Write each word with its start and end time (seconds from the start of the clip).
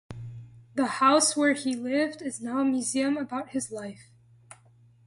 The 0.73 0.87
house 0.97 1.37
where 1.37 1.53
he 1.53 1.75
lived 1.75 2.23
is 2.23 2.41
now 2.41 2.57
a 2.61 2.65
museum 2.65 3.17
about 3.17 3.49
his 3.49 3.71
life. 3.71 4.09